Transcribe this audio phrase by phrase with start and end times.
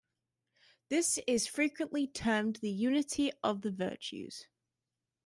[0.89, 4.47] This is frequently termed the Unity of the Virtues.